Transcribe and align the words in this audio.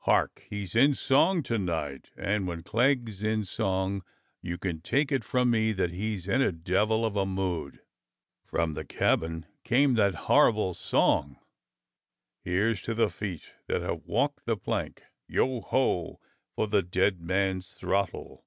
Hark! 0.00 0.44
he's 0.50 0.74
in 0.74 0.94
song 0.94 1.44
to 1.44 1.56
night, 1.56 2.10
and 2.16 2.48
when 2.48 2.64
Clegg's 2.64 3.22
in 3.22 3.44
song, 3.44 4.02
you 4.42 4.58
can 4.58 4.80
take 4.80 5.12
it 5.12 5.22
from 5.22 5.48
me 5.48 5.70
that 5.70 5.92
he's 5.92 6.26
in 6.26 6.42
a 6.42 6.50
devil 6.50 7.06
of 7.06 7.14
a 7.14 7.24
mood." 7.24 7.78
From 8.44 8.72
the 8.72 8.84
cabin 8.84 9.46
came 9.62 9.94
that 9.94 10.16
horrible 10.26 10.74
song:" 10.74 11.36
Here's 12.44 12.82
to 12.82 12.94
the 12.94 13.08
feet 13.08 13.54
wot 13.68 13.82
have 13.82 14.02
walked 14.06 14.44
the 14.44 14.56
plank. 14.56 15.04
Yo 15.28 15.60
ho! 15.60 16.18
for 16.56 16.66
the 16.66 16.82
dead 16.82 17.20
man's 17.20 17.72
throttle." 17.72 18.44